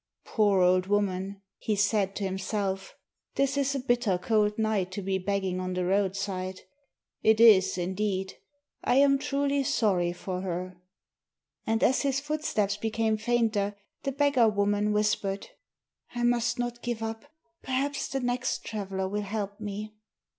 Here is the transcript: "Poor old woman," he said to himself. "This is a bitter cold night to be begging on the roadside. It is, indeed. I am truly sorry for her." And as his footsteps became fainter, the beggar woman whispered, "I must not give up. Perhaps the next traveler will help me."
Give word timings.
"Poor 0.25 0.61
old 0.63 0.87
woman," 0.87 1.43
he 1.59 1.75
said 1.75 2.15
to 2.15 2.23
himself. 2.23 2.95
"This 3.35 3.55
is 3.55 3.75
a 3.75 3.79
bitter 3.79 4.17
cold 4.17 4.57
night 4.57 4.91
to 4.93 5.03
be 5.03 5.19
begging 5.19 5.59
on 5.59 5.75
the 5.75 5.85
roadside. 5.85 6.61
It 7.21 7.39
is, 7.39 7.77
indeed. 7.77 8.33
I 8.83 8.95
am 8.95 9.19
truly 9.19 9.61
sorry 9.63 10.11
for 10.11 10.41
her." 10.41 10.81
And 11.67 11.83
as 11.83 12.01
his 12.01 12.19
footsteps 12.19 12.77
became 12.77 13.15
fainter, 13.15 13.75
the 14.01 14.11
beggar 14.11 14.49
woman 14.49 14.91
whispered, 14.91 15.49
"I 16.15 16.23
must 16.23 16.57
not 16.57 16.81
give 16.81 17.03
up. 17.03 17.25
Perhaps 17.61 18.07
the 18.07 18.21
next 18.21 18.65
traveler 18.65 19.07
will 19.07 19.21
help 19.21 19.59
me." 19.59 19.93